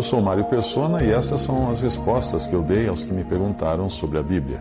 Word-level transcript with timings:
Eu 0.00 0.04
sou 0.04 0.22
Mário 0.22 0.44
Persona 0.44 1.04
e 1.04 1.10
essas 1.10 1.42
são 1.42 1.70
as 1.70 1.82
respostas 1.82 2.46
que 2.46 2.54
eu 2.54 2.62
dei 2.62 2.88
aos 2.88 3.02
que 3.02 3.12
me 3.12 3.22
perguntaram 3.22 3.90
sobre 3.90 4.16
a 4.16 4.22
Bíblia. 4.22 4.60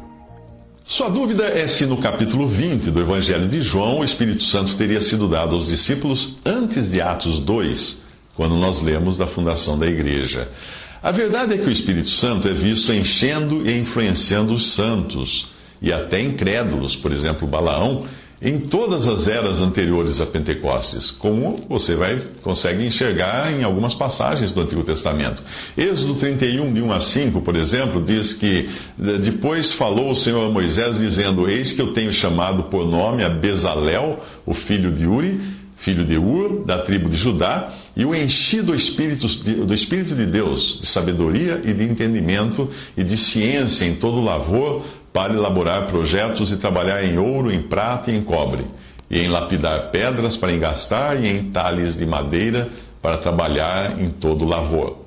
Sua 0.83 1.07
dúvida 1.07 1.45
é 1.45 1.65
se 1.65 1.85
no 1.85 1.95
capítulo 1.95 2.45
20 2.45 2.91
do 2.91 2.99
Evangelho 2.99 3.47
de 3.47 3.61
João 3.61 3.99
o 3.99 4.03
Espírito 4.03 4.43
Santo 4.43 4.75
teria 4.75 4.99
sido 4.99 5.29
dado 5.29 5.55
aos 5.55 5.67
discípulos 5.67 6.37
antes 6.45 6.91
de 6.91 6.99
Atos 6.99 7.39
2, 7.39 8.03
quando 8.35 8.57
nós 8.57 8.81
lemos 8.81 9.17
da 9.17 9.27
fundação 9.27 9.79
da 9.79 9.87
igreja. 9.87 10.49
A 11.01 11.09
verdade 11.09 11.53
é 11.53 11.57
que 11.57 11.69
o 11.69 11.71
Espírito 11.71 12.09
Santo 12.09 12.45
é 12.49 12.51
visto 12.51 12.91
enchendo 12.91 13.65
e 13.65 13.79
influenciando 13.79 14.51
os 14.51 14.73
santos 14.73 15.53
e 15.81 15.93
até 15.93 16.19
incrédulos, 16.19 16.97
por 16.97 17.13
exemplo, 17.13 17.47
Balaão, 17.47 18.05
em 18.41 18.57
todas 18.59 19.05
as 19.05 19.27
eras 19.27 19.59
anteriores 19.59 20.21
a 20.21 20.25
Pentecostes, 20.25 21.11
como 21.11 21.65
você 21.67 21.95
vai 21.95 22.21
consegue 22.41 22.85
enxergar 22.85 23.51
em 23.51 23.63
algumas 23.63 23.93
passagens 23.93 24.53
do 24.53 24.61
Antigo 24.61 24.83
Testamento. 24.83 25.43
Êxodo 25.77 26.15
31, 26.15 26.73
de 26.73 26.81
1 26.81 26.91
a 26.93 26.99
5, 27.01 27.41
por 27.41 27.55
exemplo, 27.57 28.01
diz 28.01 28.33
que 28.33 28.69
depois 28.97 29.73
falou 29.73 30.11
o 30.11 30.15
Senhor 30.15 30.45
a 30.45 30.49
Moisés, 30.49 30.97
dizendo: 30.97 31.49
Eis 31.49 31.73
que 31.73 31.81
eu 31.81 31.93
tenho 31.93 32.13
chamado 32.13 32.63
por 32.63 32.87
nome 32.87 33.23
a 33.25 33.29
Bezalel, 33.29 34.23
o 34.45 34.53
filho 34.53 34.91
de 34.91 35.05
Uri, 35.05 35.39
filho 35.77 36.05
de 36.05 36.17
Ur, 36.17 36.63
da 36.65 36.79
tribo 36.79 37.09
de 37.09 37.17
Judá, 37.17 37.73
e 37.95 38.05
o 38.05 38.15
enchi 38.15 38.61
do 38.61 38.73
Espírito, 38.73 39.27
do 39.65 39.73
Espírito 39.73 40.15
de 40.15 40.25
Deus, 40.25 40.79
de 40.81 40.87
sabedoria 40.87 41.61
e 41.65 41.73
de 41.73 41.83
entendimento 41.83 42.69
e 42.95 43.03
de 43.03 43.17
ciência 43.17 43.85
em 43.85 43.95
todo 43.95 44.23
lavor, 44.23 44.85
para 45.19 45.33
elaborar 45.33 45.87
projetos 45.87 46.49
e 46.49 46.55
trabalhar 46.55 47.03
em 47.03 47.17
ouro, 47.17 47.51
em 47.51 47.61
prata 47.61 48.09
e 48.09 48.15
em 48.15 48.23
cobre, 48.23 48.65
e 49.11 49.19
em 49.19 49.27
lapidar 49.27 49.91
pedras 49.91 50.37
para 50.37 50.53
engastar 50.53 51.21
e 51.21 51.27
em 51.27 51.51
talhes 51.51 51.97
de 51.97 52.05
madeira 52.05 52.69
para 53.01 53.17
trabalhar 53.17 53.99
em 53.99 54.11
todo 54.11 54.45
lavor. 54.45 54.97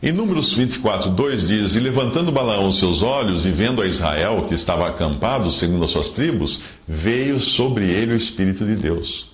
Em 0.00 0.12
Números 0.12 0.54
24, 0.54 1.10
2 1.10 1.48
diz: 1.48 1.74
E 1.74 1.80
levantando 1.80 2.30
Balaão 2.30 2.68
os 2.68 2.78
seus 2.78 3.02
olhos 3.02 3.44
e 3.44 3.50
vendo 3.50 3.82
a 3.82 3.86
Israel 3.88 4.44
que 4.46 4.54
estava 4.54 4.86
acampado 4.86 5.52
segundo 5.52 5.84
as 5.84 5.90
suas 5.90 6.12
tribos, 6.12 6.60
veio 6.86 7.40
sobre 7.40 7.90
ele 7.90 8.12
o 8.12 8.16
Espírito 8.16 8.64
de 8.64 8.76
Deus. 8.76 9.32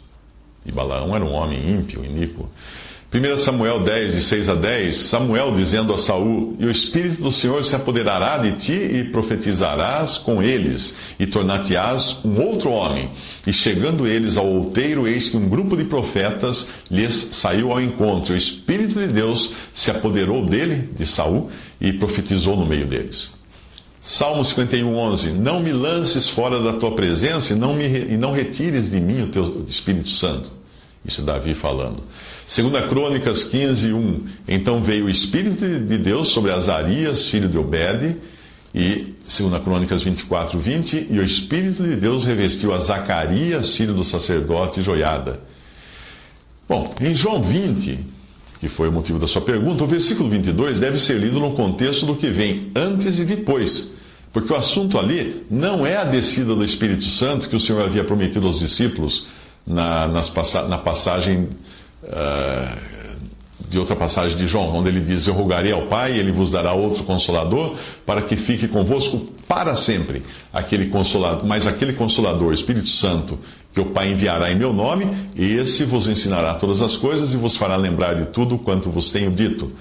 E 0.65 0.73
Balaão 0.73 1.15
era 1.15 1.23
um 1.23 1.35
homem 1.35 1.61
ímpio, 1.61 2.03
iníquo. 2.03 2.49
1 3.15 3.37
Samuel 3.37 3.85
10, 3.85 4.13
de 4.13 4.23
6 4.25 4.49
a 4.49 4.55
10, 4.57 4.97
Samuel 4.97 5.55
dizendo 5.55 5.95
a 5.95 5.99
Saul: 5.99 6.57
E 6.59 6.67
o 6.67 6.71
Espírito 6.71 7.23
do 7.23 7.33
Senhor 7.33 7.63
se 7.63 7.77
apoderará 7.77 8.39
de 8.39 8.57
ti 8.57 8.73
e 8.73 9.05
profetizarás 9.05 10.19
com 10.19 10.43
eles, 10.43 10.97
e 11.17 11.25
tornar-te-ás 11.25 12.25
um 12.25 12.43
outro 12.43 12.71
homem. 12.71 13.09
E 13.47 13.53
chegando 13.53 14.05
eles 14.05 14.37
ao 14.37 14.49
outeiro, 14.49 15.07
eis 15.07 15.29
que 15.29 15.37
um 15.37 15.49
grupo 15.49 15.77
de 15.77 15.85
profetas 15.85 16.73
lhes 16.91 17.15
saiu 17.15 17.71
ao 17.71 17.81
encontro. 17.81 18.35
O 18.35 18.37
Espírito 18.37 18.99
de 18.99 19.07
Deus 19.07 19.55
se 19.73 19.93
apoderou 19.93 20.45
dele, 20.45 20.89
de 20.99 21.07
Saul, 21.07 21.53
e 21.81 21.93
profetizou 21.93 22.57
no 22.57 22.67
meio 22.67 22.89
deles. 22.89 23.39
Salmo 24.01 24.45
51, 24.45 24.93
11: 24.93 25.31
Não 25.35 25.63
me 25.63 25.71
lances 25.73 26.29
fora 26.29 26.61
da 26.61 26.81
tua 26.81 26.97
presença 26.97 27.53
e 27.53 27.57
não, 27.57 27.75
me, 27.75 27.87
e 27.87 28.17
não 28.17 28.33
retires 28.33 28.91
de 28.91 28.99
mim 28.99 29.23
o 29.23 29.29
teu 29.29 29.65
Espírito 29.69 30.09
Santo. 30.09 30.64
Isso 31.05 31.21
é 31.21 31.25
Davi 31.25 31.55
falando. 31.55 32.03
Segunda 32.47 32.81
Crônicas 32.89 33.45
15, 33.45 33.93
1. 33.93 34.21
Então 34.49 34.83
veio 34.83 35.05
o 35.05 35.11
Espírito 35.11 35.67
de 35.67 35.99
Deus 35.99 36.31
sobre 36.31 36.51
Azarias, 36.51 37.29
filho 37.29 37.49
de 37.49 37.59
Obed, 37.59 38.17
e 38.75 39.15
Segunda 39.27 39.61
Crônicas 39.61 40.03
24, 40.03 40.59
20. 40.59 41.09
E 41.11 41.19
o 41.19 41.23
Espírito 41.23 41.83
de 41.83 41.97
Deus 41.97 42.25
revestiu 42.25 42.73
a 42.73 42.79
Zacarias, 42.79 43.77
filho 43.77 43.93
do 43.93 44.03
sacerdote 44.03 44.83
Joiada. 44.83 45.41
Bom, 46.67 46.95
em 47.01 47.13
João 47.13 47.43
20, 47.43 47.99
que 48.59 48.69
foi 48.71 48.89
o 48.89 48.93
motivo 48.93 49.19
da 49.19 49.27
sua 49.27 49.43
pergunta, 49.43 49.85
o 49.85 49.87
versículo 49.87 50.31
22 50.31 50.81
deve 50.81 50.99
ser 50.99 51.19
lido 51.19 51.39
no 51.39 51.53
contexto 51.53 52.07
do 52.07 52.17
que 52.17 52.31
vem 52.31 52.71
antes 52.75 53.19
e 53.19 53.27
depois. 53.27 53.93
Porque 54.33 54.53
o 54.53 54.57
assunto 54.57 54.99
ali 54.99 55.45
não 55.51 55.85
é 55.85 55.97
a 55.97 56.05
descida 56.05 56.55
do 56.55 56.65
Espírito 56.65 57.05
Santo 57.05 57.49
que 57.49 57.55
o 57.55 57.61
Senhor 57.61 57.83
havia 57.83 58.03
prometido 58.03 58.47
aos 58.47 58.59
discípulos 58.59 59.29
na, 59.67 60.07
nas, 60.07 60.33
na 60.69 60.79
passagem 60.79 61.49
uh, 62.03 62.95
de 63.69 63.79
outra 63.79 63.97
passagem 63.97 64.37
de 64.37 64.47
João, 64.47 64.75
onde 64.75 64.89
ele 64.89 65.01
diz: 65.01 65.27
Eu 65.27 65.35
rogarei 65.35 65.73
ao 65.73 65.87
Pai, 65.87 66.19
ele 66.19 66.33
vos 66.33 66.51
dará 66.51 66.73
outro 66.75 67.05
consolador, 67.05 67.77
para 68.05 68.23
que 68.23 68.37
fique 68.37 68.69
convosco 68.69 69.19
para 69.49 69.75
sempre. 69.75 70.23
Aquele 70.53 70.87
consolador, 70.87 71.47
mas 71.47 71.67
aquele 71.67 71.95
consolador, 71.95 72.53
Espírito 72.53 72.89
Santo, 72.89 73.39
que 73.73 73.81
o 73.81 73.87
Pai 73.87 74.13
enviará 74.13 74.53
em 74.53 74.57
meu 74.57 74.73
nome, 74.73 75.29
esse 75.37 75.85
vos 75.85 76.09
ensinará 76.09 76.55
todas 76.55 76.81
as 76.83 76.97
coisas 76.97 77.33
e 77.33 77.37
vos 77.37 77.57
fará 77.57 77.77
lembrar 77.77 78.15
de 78.15 78.27
tudo 78.27 78.59
quanto 78.59 78.91
vos 78.91 79.11
tenho 79.11 79.31
dito. 79.31 79.73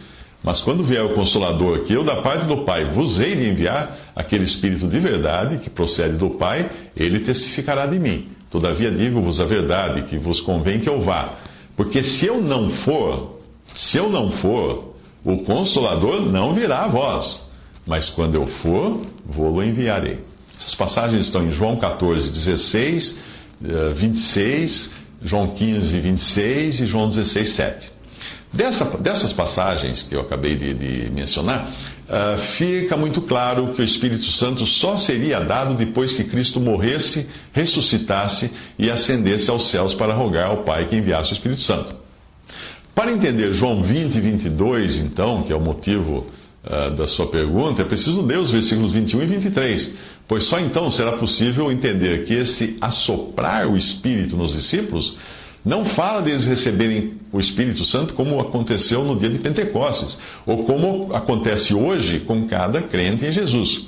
Mas 0.44 0.59
quando 0.59 0.83
vier 0.83 1.03
o 1.03 1.13
Consolador, 1.13 1.81
que 1.81 1.94
eu 1.94 2.03
da 2.03 2.17
parte 2.17 2.45
do 2.45 2.57
Pai 2.57 2.85
vos 2.85 3.19
hei 3.19 3.35
de 3.35 3.50
enviar, 3.50 3.97
aquele 4.16 4.44
Espírito 4.44 4.88
de 4.88 5.00
verdade 5.00 5.57
que 5.57 5.69
procede 5.69 6.18
do 6.18 6.31
Pai, 6.31 6.69
ele 6.96 7.19
testificará 7.19 7.85
de 7.85 8.00
mim. 8.00 8.28
Todavia 8.50 8.91
digo-vos 8.91 9.40
a 9.40 9.46
verdade, 9.46 10.03
que 10.03 10.18
vos 10.18 10.40
convém 10.40 10.79
que 10.79 10.90
eu 10.90 11.01
vá. 11.01 11.31
Porque 11.75 12.03
se 12.03 12.28
eu 12.28 12.40
não 12.40 12.69
for, 12.69 13.40
se 13.66 13.97
eu 13.97 14.09
não 14.09 14.31
for, 14.34 14.96
o 15.24 15.38
Consolador 15.40 16.22
não 16.22 16.53
virá 16.53 16.84
a 16.84 16.88
vós. 16.88 17.50
Mas 17.85 18.09
quando 18.09 18.35
eu 18.35 18.46
for, 18.46 19.01
vou-lo 19.25 19.63
enviarei. 19.63 20.19
Essas 20.59 20.75
passagens 20.75 21.25
estão 21.25 21.45
em 21.45 21.51
João 21.51 21.78
14, 21.78 22.31
16, 22.31 23.19
26, 23.95 24.94
João 25.24 25.47
15, 25.47 26.00
26 26.00 26.80
e 26.81 26.85
João 26.85 27.09
16, 27.09 27.50
7. 27.50 27.93
Dessa, 28.53 28.86
dessas 29.00 29.34
passagens 29.34 30.03
que 30.03 30.16
eu 30.16 30.22
acabei 30.22 30.56
de, 30.56 30.75
de 30.75 31.09
mencionar, 31.09 31.74
uh, 32.08 32.38
fica 32.56 32.96
muito 32.96 33.19
claro 33.19 33.74
que 33.74 33.81
o 33.81 33.84
Espírito 33.84 34.30
Santo 34.31 34.64
só 34.68 34.96
seria 34.96 35.40
dado 35.40 35.74
depois 35.74 36.16
que 36.16 36.24
Cristo 36.24 36.59
morresse, 36.59 37.28
ressuscitasse 37.52 38.53
e 38.78 38.92
ascendesse 38.92 39.50
aos 39.50 39.72
céus 39.72 39.96
para 39.96 40.13
rogar 40.13 40.52
ao 40.52 40.58
Pai 40.58 40.88
que 40.88 40.96
enviasse 40.96 41.31
o 41.31 41.34
Espírito 41.34 41.62
Santo. 41.62 41.96
Para 42.94 43.12
entender 43.12 43.53
João 43.53 43.81
20 43.81 44.16
e 44.18 44.19
22, 44.19 44.97
então, 44.97 45.42
que 45.42 45.52
é 45.52 45.56
o 45.56 45.59
motivo 45.59 46.28
uh, 46.63 46.92
da 46.92 47.08
sua 47.08 47.25
pergunta, 47.25 47.81
é 47.81 47.86
preciso 47.86 48.22
ler 48.22 48.38
os 48.38 48.52
versículos 48.52 48.92
21 48.92 49.24
e 49.24 49.25
23, 49.25 49.96
pois 50.28 50.44
só 50.44 50.59
então 50.59 50.92
será 50.92 51.13
possível 51.13 51.72
entender 51.72 52.25
que 52.25 52.36
esse 52.36 52.78
assoprar 52.80 53.68
o 53.68 53.75
Espírito 53.75 54.38
nos 54.38 54.53
discípulos 54.53 55.18
não 55.66 55.85
fala 55.85 56.22
deles 56.22 56.46
receberem 56.46 57.13
o 57.31 57.40
Espírito 57.40 57.85
Santo 57.85 58.13
como 58.13 58.40
aconteceu 58.40 59.03
no 59.03 59.18
dia 59.18 59.29
de 59.29 59.40
Pentecostes, 59.40 60.18
ou 60.46 60.66
como 60.66 61.13
acontece 61.13 61.74
hoje 61.74 62.19
com 62.19 62.47
cada 62.47 62.81
crente 62.81 63.25
em 63.25 63.31
Jesus. 63.31 63.85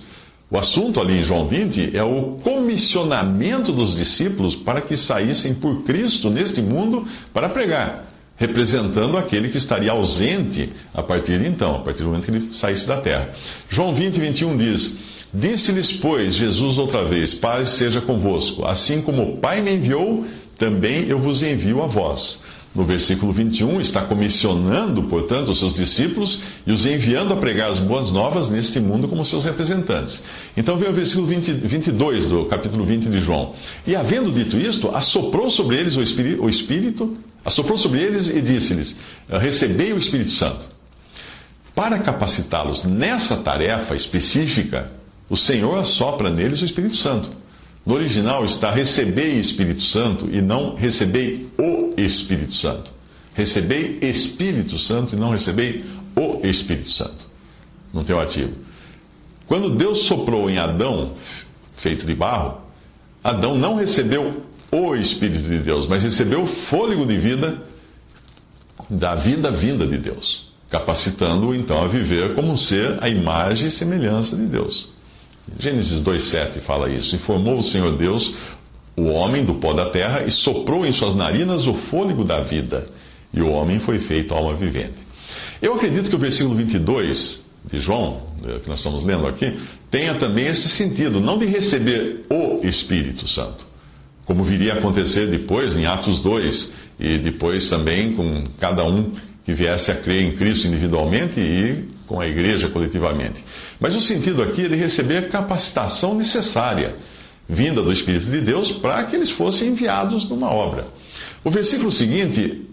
O 0.50 0.58
assunto 0.58 1.02
ali 1.02 1.20
em 1.20 1.24
João 1.24 1.48
20 1.48 1.98
é 1.98 2.04
o 2.04 2.38
comissionamento 2.44 3.72
dos 3.72 3.96
discípulos 3.96 4.56
para 4.56 4.80
que 4.80 4.96
saíssem 4.96 5.54
por 5.56 5.84
Cristo 5.84 6.30
neste 6.30 6.62
mundo 6.62 7.06
para 7.34 7.50
pregar, 7.50 8.06
representando 8.38 9.18
aquele 9.18 9.50
que 9.50 9.58
estaria 9.58 9.92
ausente 9.92 10.70
a 10.94 11.04
partir 11.04 11.40
de 11.40 11.48
então, 11.48 11.76
a 11.76 11.80
partir 11.80 12.04
do 12.04 12.10
momento 12.10 12.26
que 12.26 12.32
ele 12.32 12.50
saísse 12.54 12.88
da 12.88 13.02
terra. 13.02 13.32
João 13.70 13.94
20, 13.94 14.20
21 14.20 14.58
diz: 14.58 15.00
Disse-lhes, 15.34 15.92
pois, 15.92 16.36
Jesus 16.36 16.78
outra 16.78 17.04
vez: 17.04 17.34
Paz 17.34 17.72
seja 17.72 18.00
convosco. 18.00 18.66
Assim 18.66 19.02
como 19.02 19.24
o 19.24 19.38
Pai 19.38 19.62
me 19.62 19.74
enviou, 19.74 20.26
também 20.58 21.06
eu 21.08 21.20
vos 21.20 21.44
envio 21.44 21.82
a 21.82 21.88
vós. 21.88 22.44
No 22.76 22.84
versículo 22.84 23.32
21, 23.32 23.80
está 23.80 24.02
comissionando, 24.02 25.04
portanto, 25.04 25.50
os 25.50 25.60
seus 25.60 25.74
discípulos 25.74 26.42
e 26.68 26.74
os 26.74 26.86
enviando 26.86 27.32
a 27.32 27.38
pregar 27.38 27.72
as 27.72 27.80
boas 27.80 28.12
novas 28.12 28.50
neste 28.50 28.82
mundo 28.82 29.08
como 29.08 29.26
seus 29.26 29.46
representantes. 29.46 30.26
Então 30.58 30.78
vem 30.78 30.90
o 30.90 30.94
versículo 30.94 31.26
20, 31.26 31.54
22 31.54 32.28
do 32.28 32.46
capítulo 32.46 32.84
20 32.84 33.08
de 33.08 33.20
João. 33.20 33.56
E 33.88 33.96
havendo 33.96 34.30
dito 34.30 34.58
isto, 34.58 34.94
assoprou 34.94 35.50
sobre 35.50 35.78
eles 35.78 35.96
o 35.96 36.02
Espírito, 36.02 36.44
o 36.44 36.50
Espírito 36.50 37.18
assoprou 37.46 37.78
sobre 37.78 38.02
eles 38.02 38.30
e 38.30 38.42
disse-lhes: 38.42 39.00
Recebei 39.30 39.94
o 39.94 39.98
Espírito 39.98 40.32
Santo. 40.32 40.68
Para 41.74 42.00
capacitá-los 42.00 42.84
nessa 42.84 43.38
tarefa 43.38 43.96
específica, 43.96 44.92
o 45.30 45.38
Senhor 45.38 45.78
assopra 45.78 46.30
neles 46.30 46.62
o 46.62 46.66
Espírito 46.66 46.98
Santo. 46.98 47.30
No 47.86 47.94
original 47.94 48.44
está 48.46 48.72
recebei 48.72 49.38
Espírito 49.38 49.84
Santo 49.84 50.28
e 50.32 50.42
não 50.42 50.74
recebei 50.74 51.48
o 51.58 51.94
Espírito 51.96 52.54
Santo. 52.54 52.92
Recebei 53.34 54.00
Espírito 54.02 54.80
Santo 54.80 55.16
e 55.16 55.20
não 55.20 55.30
recebei 55.30 55.86
o 56.16 56.46
Espírito 56.46 56.90
Santo. 56.92 57.26
Não 57.94 58.04
tem 58.04 58.16
o 58.16 58.20
ativo. 58.20 58.54
Quando 59.46 59.70
Deus 59.70 60.04
soprou 60.04 60.50
em 60.50 60.58
Adão, 60.58 61.14
feito 61.76 62.06
de 62.06 62.16
barro, 62.16 62.62
Adão 63.24 63.56
não 63.56 63.76
recebeu 63.76 64.44
o 64.72 64.96
Espírito 64.96 65.48
de 65.48 65.60
Deus, 65.60 65.88
mas 65.88 66.02
recebeu 66.02 66.44
o 66.44 66.48
fôlego 66.48 67.06
de 67.06 67.18
vida 67.18 67.62
da 68.90 69.16
vida 69.16 69.52
vinda 69.52 69.86
de 69.86 69.98
Deus, 69.98 70.52
capacitando-o 70.70 71.54
então 71.54 71.84
a 71.84 71.88
viver 71.88 72.34
como 72.36 72.52
um 72.52 72.58
ser 72.58 72.98
a 73.02 73.10
imagem 73.10 73.68
e 73.68 73.72
semelhança 73.72 74.36
de 74.36 74.46
Deus. 74.46 74.95
Gênesis 75.60 76.02
2,7 76.02 76.62
fala 76.62 76.90
isso. 76.90 77.16
Informou 77.16 77.60
o 77.60 77.64
Senhor 77.64 77.96
Deus 77.98 78.36
o 78.98 79.08
homem 79.08 79.44
do 79.44 79.56
pó 79.56 79.74
da 79.74 79.90
terra 79.90 80.24
e 80.26 80.32
soprou 80.32 80.86
em 80.86 80.92
suas 80.94 81.16
narinas 81.16 81.68
o 81.68 81.74
fôlego 81.74 82.24
da 82.24 82.42
vida, 82.42 82.86
e 83.34 83.42
o 83.42 83.50
homem 83.50 83.80
foi 83.80 84.00
feito 84.00 84.34
alma 84.34 84.54
vivente. 84.54 84.94
Eu 85.62 85.74
acredito 85.74 86.10
que 86.10 86.16
o 86.16 86.20
versículo 86.20 86.56
22 86.56 87.46
de 87.70 87.80
João, 87.80 88.22
eh, 88.46 88.60
que 88.60 88.70
nós 88.70 88.78
estamos 88.78 89.04
lendo 89.04 89.28
aqui, 89.28 89.60
tenha 89.92 90.16
também 90.16 90.48
esse 90.48 90.70
sentido, 90.70 91.20
não 91.20 91.38
de 91.38 91.46
receber 91.46 92.26
o 92.30 92.66
Espírito 92.66 93.28
Santo, 93.28 93.66
como 94.26 94.44
viria 94.44 94.76
a 94.76 94.78
acontecer 94.78 95.28
depois 95.28 95.76
em 95.76 95.86
Atos 95.86 96.20
2, 96.20 96.74
e 97.00 97.18
depois 97.18 97.70
também 97.70 98.14
com 98.16 98.46
cada 98.58 98.86
um 98.86 99.12
que 99.44 99.54
viesse 99.54 99.92
a 99.92 99.96
crer 99.96 100.24
em 100.24 100.38
Cristo 100.38 100.68
individualmente 100.68 101.40
e 101.40 101.84
com 102.08 102.20
a 102.20 102.28
igreja 102.28 102.70
coletivamente. 102.70 103.44
Mas 103.80 103.96
o 103.96 104.00
sentido 104.00 104.44
aqui 104.44 104.66
é 104.66 104.70
de 104.70 104.76
receber 104.76 105.18
a 105.18 105.30
capacitação 105.30 106.16
necessária, 106.16 106.96
vinda 107.48 107.82
do 107.82 107.92
Espírito 107.92 108.26
de 108.26 108.42
Deus, 108.42 108.72
para 108.72 109.04
que 109.04 109.16
eles 109.16 109.30
fossem 109.30 109.70
enviados 109.70 110.30
numa 110.30 110.50
obra. 110.50 110.88
O 111.44 111.52
versículo 111.52 111.92
seguinte 111.92 112.64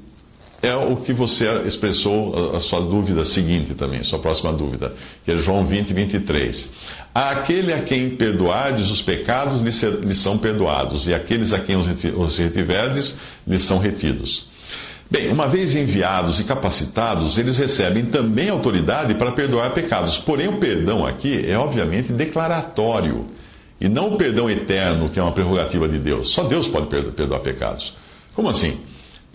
é 0.62 0.74
o 0.74 0.96
que 0.96 1.12
você 1.12 1.46
expressou 1.66 2.54
a 2.54 2.60
sua 2.60 2.80
dúvida 2.80 3.24
seguinte 3.24 3.74
também, 3.74 4.04
sua 4.04 4.20
próxima 4.20 4.52
dúvida, 4.52 4.94
que 5.24 5.32
é 5.32 5.38
João 5.38 5.66
20, 5.66 5.92
23. 5.92 6.70
Aquele 7.14 7.72
a 7.72 7.82
quem 7.82 8.10
perdoardes 8.10 8.88
os 8.88 9.02
pecados 9.02 9.60
lhes 9.60 10.18
são 10.18 10.38
perdoados, 10.38 11.06
e 11.06 11.12
aqueles 11.12 11.52
a 11.52 11.58
quem 11.58 11.76
os 11.76 12.38
retiverdes 12.38 13.18
lhes 13.46 13.62
são 13.62 13.78
retidos. 13.78 14.51
Bem, 15.12 15.30
uma 15.30 15.46
vez 15.46 15.76
enviados 15.76 16.40
e 16.40 16.44
capacitados, 16.44 17.36
eles 17.36 17.58
recebem 17.58 18.06
também 18.06 18.48
autoridade 18.48 19.14
para 19.14 19.32
perdoar 19.32 19.74
pecados. 19.74 20.16
Porém, 20.16 20.48
o 20.48 20.56
perdão 20.56 21.04
aqui 21.04 21.44
é 21.46 21.54
obviamente 21.54 22.10
declaratório, 22.10 23.26
e 23.78 23.90
não 23.90 24.14
o 24.14 24.16
perdão 24.16 24.48
eterno, 24.48 25.10
que 25.10 25.20
é 25.20 25.22
uma 25.22 25.32
prerrogativa 25.32 25.86
de 25.86 25.98
Deus. 25.98 26.32
Só 26.32 26.44
Deus 26.44 26.66
pode 26.66 26.86
perdoar 26.86 27.40
pecados. 27.40 27.92
Como 28.32 28.48
assim? 28.48 28.80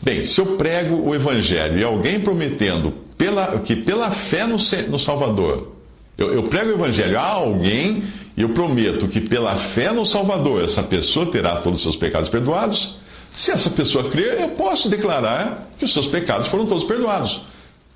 Bem, 0.01 0.25
se 0.25 0.41
eu 0.41 0.57
prego 0.57 0.95
o 0.95 1.13
Evangelho 1.13 1.77
e 1.77 1.83
alguém 1.83 2.21
prometendo 2.21 2.91
pela, 3.15 3.59
que 3.59 3.75
pela 3.75 4.09
fé 4.09 4.47
no, 4.47 4.57
no 4.89 4.97
Salvador, 4.97 5.73
eu, 6.17 6.33
eu 6.33 6.41
prego 6.41 6.71
o 6.71 6.73
Evangelho 6.73 7.19
a 7.19 7.23
alguém 7.23 8.01
e 8.35 8.41
eu 8.41 8.49
prometo 8.49 9.07
que 9.07 9.21
pela 9.21 9.55
fé 9.55 9.91
no 9.91 10.07
Salvador 10.07 10.63
essa 10.63 10.81
pessoa 10.81 11.27
terá 11.27 11.57
todos 11.57 11.81
os 11.81 11.83
seus 11.83 11.95
pecados 11.95 12.29
perdoados, 12.29 12.97
se 13.37 13.51
essa 13.51 13.69
pessoa 13.69 14.09
crer, 14.09 14.41
eu 14.41 14.49
posso 14.49 14.89
declarar 14.89 15.69
que 15.77 15.85
os 15.85 15.93
seus 15.93 16.07
pecados 16.07 16.47
foram 16.47 16.65
todos 16.65 16.85
perdoados. 16.85 17.41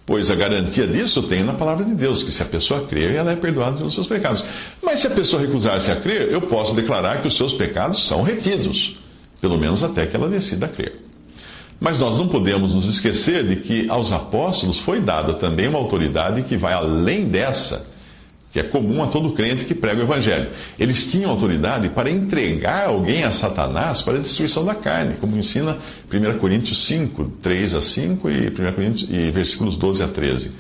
Pois 0.05 0.29
a 0.29 0.35
garantia 0.35 0.85
disso 0.85 1.17
eu 1.17 1.23
tenho 1.23 1.43
na 1.43 1.53
palavra 1.53 1.83
de 1.83 1.95
Deus, 1.95 2.21
que 2.21 2.31
se 2.31 2.43
a 2.43 2.45
pessoa 2.45 2.85
crer, 2.85 3.15
ela 3.15 3.31
é 3.31 3.35
perdoada 3.35 3.77
pelos 3.77 3.91
seus 3.91 4.05
pecados. 4.05 4.45
Mas 4.83 4.99
se 4.99 5.07
a 5.07 5.09
pessoa 5.09 5.41
recusar-se 5.41 5.89
a 5.89 5.95
crer, 5.95 6.31
eu 6.31 6.41
posso 6.41 6.75
declarar 6.75 7.23
que 7.23 7.27
os 7.27 7.35
seus 7.35 7.53
pecados 7.53 8.07
são 8.07 8.21
retidos, 8.21 8.99
pelo 9.41 9.57
menos 9.57 9.81
até 9.81 10.05
que 10.05 10.15
ela 10.15 10.29
decida 10.29 10.67
crer. 10.67 10.93
Mas 11.79 11.97
nós 11.97 12.19
não 12.19 12.27
podemos 12.27 12.75
nos 12.75 12.87
esquecer 12.87 13.44
de 13.44 13.55
que 13.55 13.89
aos 13.89 14.11
apóstolos 14.11 14.77
foi 14.77 15.01
dada 15.01 15.33
também 15.33 15.67
uma 15.67 15.79
autoridade 15.79 16.44
que 16.44 16.55
vai 16.55 16.73
além 16.73 17.25
dessa, 17.25 17.89
que 18.51 18.59
é 18.59 18.63
comum 18.63 19.01
a 19.01 19.07
todo 19.07 19.31
crente 19.31 19.63
que 19.63 19.74
prega 19.74 20.01
o 20.01 20.03
Evangelho. 20.03 20.50
Eles 20.77 21.09
tinham 21.09 21.31
autoridade 21.31 21.89
para 21.89 22.09
entregar 22.09 22.88
alguém 22.88 23.24
a 23.24 23.31
Satanás 23.31 24.01
para 24.01 24.15
a 24.18 24.19
destruição 24.19 24.65
da 24.65 24.75
carne, 24.75 25.15
como 25.19 25.38
ensina 25.38 25.77
1 26.12 26.38
Coríntios 26.38 26.86
5, 26.86 27.30
3 27.42 27.75
a 27.75 27.81
5 27.81 28.30
e, 28.30 28.48
1 28.50 28.74
Coríntios, 28.74 29.09
e 29.09 29.31
versículos 29.31 29.77
12 29.77 30.03
a 30.03 30.07
13. 30.07 30.50
Uh, 30.50 30.53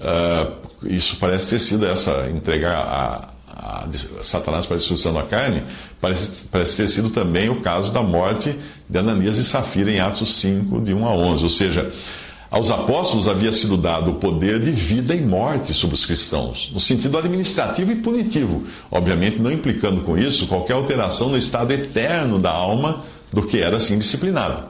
ah, 0.00 0.52
isso 0.84 1.16
parece 1.16 1.50
ter 1.50 1.58
sido 1.58 1.86
essa, 1.86 2.28
entregar 2.30 2.76
a, 2.76 3.28
a, 3.48 3.84
a 3.84 4.22
Satanás 4.22 4.66
para 4.66 4.76
a 4.76 4.78
destruição 4.78 5.12
da 5.12 5.22
carne, 5.22 5.62
parece, 6.00 6.46
parece 6.48 6.76
ter 6.76 6.86
sido 6.86 7.10
também 7.10 7.48
o 7.48 7.62
caso 7.62 7.92
da 7.92 8.02
morte 8.02 8.54
de 8.88 8.98
Ananias 8.98 9.38
e 9.38 9.44
Safira 9.44 9.90
em 9.90 10.00
Atos 10.00 10.40
5, 10.40 10.82
de 10.82 10.94
1 10.94 11.06
a 11.06 11.12
11. 11.16 11.44
Ou 11.44 11.50
seja, 11.50 11.92
aos 12.50 12.70
apóstolos 12.70 13.28
havia 13.28 13.52
sido 13.52 13.76
dado 13.76 14.12
o 14.12 14.14
poder 14.14 14.58
de 14.58 14.70
vida 14.70 15.14
e 15.14 15.20
morte 15.20 15.74
sobre 15.74 15.96
os 15.96 16.06
cristãos, 16.06 16.70
no 16.72 16.80
sentido 16.80 17.18
administrativo 17.18 17.92
e 17.92 17.96
punitivo, 17.96 18.64
obviamente 18.90 19.38
não 19.38 19.52
implicando 19.52 20.00
com 20.02 20.16
isso 20.16 20.46
qualquer 20.46 20.74
alteração 20.74 21.28
no 21.28 21.36
estado 21.36 21.72
eterno 21.72 22.38
da 22.38 22.50
alma 22.50 23.04
do 23.32 23.42
que 23.42 23.60
era 23.60 23.76
assim 23.76 23.98
disciplinado. 23.98 24.68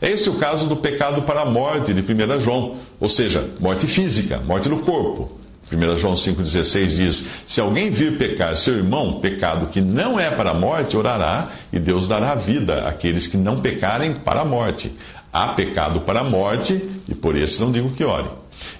É 0.00 0.10
esse 0.10 0.28
o 0.28 0.34
caso 0.34 0.66
do 0.66 0.76
pecado 0.76 1.22
para 1.22 1.42
a 1.42 1.46
morte 1.46 1.92
de 1.92 2.00
1 2.00 2.40
João, 2.40 2.76
ou 3.00 3.08
seja, 3.08 3.50
morte 3.60 3.86
física, 3.86 4.38
morte 4.38 4.68
no 4.68 4.80
corpo. 4.80 5.30
1 5.70 5.98
João 5.98 6.14
5,16 6.14 6.86
diz: 6.86 7.28
Se 7.44 7.60
alguém 7.60 7.90
vir 7.90 8.16
pecar 8.16 8.56
seu 8.56 8.74
irmão, 8.76 9.18
pecado 9.20 9.66
que 9.66 9.80
não 9.80 10.18
é 10.18 10.30
para 10.30 10.50
a 10.50 10.54
morte, 10.54 10.96
orará, 10.96 11.50
e 11.72 11.80
Deus 11.80 12.06
dará 12.06 12.36
vida 12.36 12.86
àqueles 12.86 13.26
que 13.26 13.36
não 13.36 13.60
pecarem 13.60 14.14
para 14.14 14.42
a 14.42 14.44
morte. 14.44 14.92
Há 15.36 15.48
pecado 15.48 16.00
para 16.00 16.20
a 16.20 16.24
morte, 16.24 16.82
e 17.06 17.14
por 17.14 17.36
esse 17.36 17.60
não 17.60 17.70
digo 17.70 17.90
que 17.90 18.02
ore. 18.02 18.24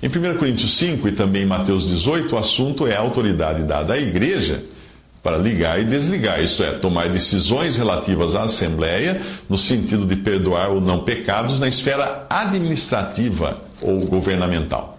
Em 0.03 0.09
1 0.09 0.39
Coríntios 0.39 0.75
5 0.79 1.07
e 1.07 1.13
também 1.13 1.43
em 1.43 1.47
Mateus 1.47 1.87
18, 1.87 2.35
o 2.35 2.39
assunto 2.39 2.87
é 2.87 2.97
a 2.97 3.01
autoridade 3.01 3.63
dada 3.65 3.93
à 3.93 3.99
igreja 3.99 4.65
para 5.23 5.37
ligar 5.37 5.79
e 5.79 5.85
desligar, 5.85 6.43
isto 6.43 6.65
é, 6.65 6.73
tomar 6.73 7.11
decisões 7.11 7.77
relativas 7.77 8.35
à 8.35 8.45
Assembleia, 8.45 9.21
no 9.51 9.59
sentido 9.59 10.07
de 10.07 10.17
perdoar 10.17 10.71
ou 10.71 10.81
não 10.81 11.01
pecados 11.01 11.61
na 11.61 11.69
esfera 11.69 12.27
administrativa 12.31 13.61
ou 13.83 14.07
governamental. 14.07 14.99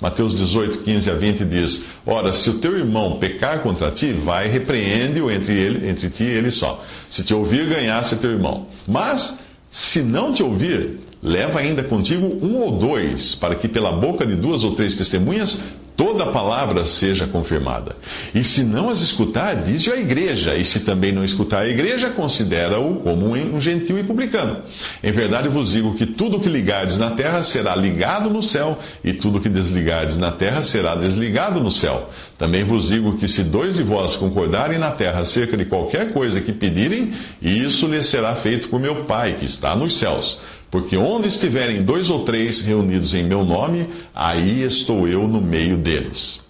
Mateus 0.00 0.36
18, 0.36 0.78
15 0.78 1.10
a 1.10 1.14
20 1.14 1.44
diz: 1.44 1.86
Ora, 2.06 2.32
se 2.32 2.48
o 2.50 2.58
teu 2.58 2.78
irmão 2.78 3.16
pecar 3.18 3.62
contra 3.62 3.90
ti, 3.90 4.12
vai, 4.12 4.46
repreende-o 4.46 5.28
entre, 5.28 5.54
ele, 5.54 5.90
entre 5.90 6.08
ti 6.08 6.22
e 6.22 6.28
ele 6.28 6.52
só. 6.52 6.84
Se 7.10 7.24
te 7.24 7.34
ouvir, 7.34 7.66
ganhasse 7.66 8.14
teu 8.16 8.30
irmão. 8.30 8.68
Mas, 8.86 9.43
se 9.74 10.02
não 10.02 10.32
te 10.32 10.40
ouvir, 10.40 11.00
leva 11.20 11.58
ainda 11.58 11.82
contigo 11.82 12.24
um 12.40 12.58
ou 12.60 12.78
dois, 12.78 13.34
para 13.34 13.56
que 13.56 13.66
pela 13.66 13.90
boca 13.90 14.24
de 14.24 14.36
duas 14.36 14.62
ou 14.62 14.76
três 14.76 14.94
testemunhas 14.94 15.60
toda 15.96 16.26
palavra 16.26 16.86
seja 16.86 17.26
confirmada. 17.26 17.96
E 18.34 18.42
se 18.42 18.62
não 18.62 18.88
as 18.88 19.00
escutar, 19.00 19.62
diz-o 19.62 19.92
à 19.92 19.96
igreja, 19.96 20.56
e 20.56 20.64
se 20.64 20.80
também 20.80 21.12
não 21.12 21.24
escutar 21.24 21.62
a 21.62 21.68
igreja, 21.68 22.10
considera-o 22.10 22.96
como 22.96 23.30
um 23.30 23.60
gentil 23.60 23.98
e 23.98 24.02
publicano. 24.02 24.58
Em 25.02 25.12
verdade 25.12 25.48
vos 25.48 25.70
digo 25.70 25.94
que 25.94 26.06
tudo 26.06 26.40
que 26.40 26.48
ligardes 26.48 26.98
na 26.98 27.12
terra 27.12 27.42
será 27.42 27.74
ligado 27.76 28.28
no 28.30 28.42
céu, 28.42 28.78
e 29.02 29.12
tudo 29.12 29.40
que 29.40 29.48
desligardes 29.48 30.18
na 30.18 30.32
terra 30.32 30.62
será 30.62 30.94
desligado 30.94 31.60
no 31.60 31.70
céu. 31.70 32.10
Também 32.36 32.64
vos 32.64 32.88
digo 32.88 33.16
que 33.16 33.28
se 33.28 33.44
dois 33.44 33.76
de 33.76 33.82
vós 33.82 34.16
concordarem 34.16 34.78
na 34.78 34.90
terra 34.90 35.20
acerca 35.20 35.56
de 35.56 35.64
qualquer 35.64 36.12
coisa 36.12 36.40
que 36.40 36.52
pedirem, 36.52 37.12
isso 37.40 37.86
lhes 37.86 38.06
será 38.06 38.34
feito 38.34 38.68
por 38.68 38.80
meu 38.80 39.04
Pai, 39.04 39.36
que 39.38 39.44
está 39.44 39.76
nos 39.76 39.98
céus. 39.98 40.38
Porque 40.74 40.96
onde 40.96 41.28
estiverem 41.28 41.84
dois 41.84 42.10
ou 42.10 42.24
três 42.24 42.64
reunidos 42.64 43.14
em 43.14 43.22
meu 43.22 43.44
nome, 43.44 43.86
aí 44.12 44.64
estou 44.64 45.06
eu 45.06 45.28
no 45.28 45.40
meio 45.40 45.76
deles. 45.76 46.40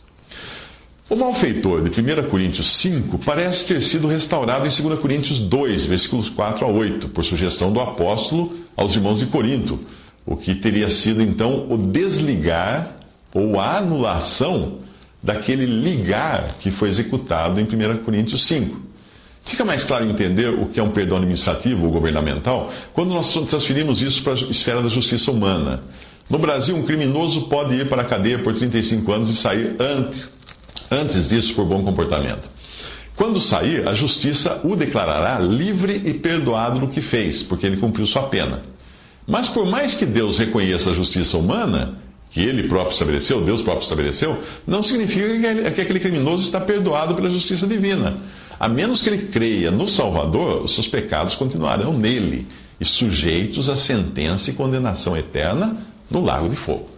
O 1.11 1.15
malfeitor 1.15 1.87
de 1.87 2.01
1 2.01 2.31
Coríntios 2.31 2.73
5 2.79 3.19
parece 3.19 3.69
ter 3.69 3.83
sido 3.83 4.09
restaurado 4.09 4.67
em 4.67 4.71
2 4.71 4.99
Coríntios 4.99 5.41
2, 5.41 5.85
versículos 5.85 6.31
4 6.31 6.65
a 6.65 6.69
8, 6.71 7.11
por 7.11 7.23
sugestão 7.23 7.71
do 7.71 7.79
apóstolo 7.81 8.57
aos 8.75 8.95
irmãos 8.95 9.21
de 9.21 9.27
Corinto, 9.27 9.79
o 10.25 10.39
que 10.39 10.55
teria 10.55 10.91
sido 10.91 11.21
então 11.21 11.71
o 11.71 11.77
desligar 11.77 12.97
ou 13.35 13.61
a 13.61 13.77
anulação 13.77 14.79
daquele 15.23 15.67
ligar 15.67 16.55
que 16.61 16.71
foi 16.71 16.89
executado 16.89 17.61
em 17.61 17.65
1 17.65 17.99
Coríntios 18.03 18.47
5. 18.47 18.94
Fica 19.45 19.65
mais 19.65 19.85
claro 19.85 20.09
entender 20.09 20.49
o 20.49 20.67
que 20.67 20.81
é 20.81 20.83
um 20.83 20.91
perdão 20.91 21.19
administrativo 21.19 21.85
ou 21.85 21.93
governamental 21.93 22.73
quando 22.95 23.11
nós 23.11 23.33
transferimos 23.33 24.01
isso 24.01 24.23
para 24.23 24.33
a 24.33 24.37
esfera 24.37 24.83
da 24.83 24.89
justiça 24.89 25.31
humana. 25.31 25.83
No 26.31 26.39
Brasil, 26.39 26.75
um 26.75 26.85
criminoso 26.85 27.43
pode 27.43 27.75
ir 27.75 27.89
para 27.89 28.03
a 28.03 28.05
cadeia 28.07 28.39
por 28.39 28.55
35 28.55 29.13
anos 29.13 29.31
e 29.31 29.37
sair 29.37 29.77
antes, 29.79 30.33
antes 30.91 31.29
disso 31.29 31.55
por 31.55 31.67
bom 31.67 31.85
comportamento. 31.85 32.49
Quando 33.15 33.41
sair, 33.41 33.87
a 33.87 33.95
justiça 33.95 34.63
o 34.65 34.75
declarará 34.75 35.39
livre 35.39 36.01
e 36.05 36.15
perdoado 36.15 36.81
do 36.81 36.89
que 36.89 37.03
fez, 37.03 37.43
porque 37.43 37.67
ele 37.67 37.77
cumpriu 37.77 38.07
sua 38.07 38.25
pena. 38.25 38.63
Mas 39.27 39.49
por 39.49 39.67
mais 39.67 39.95
que 39.95 40.07
Deus 40.07 40.39
reconheça 40.39 40.91
a 40.91 40.95
justiça 40.95 41.37
humana, 41.37 41.99
que 42.31 42.41
ele 42.41 42.67
próprio 42.67 42.95
estabeleceu, 42.95 43.43
Deus 43.43 43.63
próprio 43.63 43.85
estabeleceu, 43.85 44.43
não 44.67 44.83
significa 44.83 45.71
que 45.71 45.81
aquele 45.81 46.01
criminoso 46.01 46.43
está 46.43 46.61
perdoado 46.61 47.15
pela 47.15 47.31
justiça 47.31 47.67
divina. 47.67 48.17
A 48.59 48.69
menos 48.69 49.03
que 49.03 49.09
ele 49.09 49.29
creia 49.29 49.71
no 49.71 49.89
Salvador, 49.89 50.63
os 50.63 50.75
seus 50.75 50.87
pecados 50.87 51.35
continuarão 51.35 51.93
nele 51.93 52.47
e 52.81 52.85
sujeitos 52.85 53.69
à 53.69 53.77
sentença 53.77 54.51
e 54.51 54.55
condenação 54.55 55.17
eterna 55.17 55.77
no 56.11 56.25
lago 56.25 56.49
de 56.49 56.57
fogo. 56.57 56.89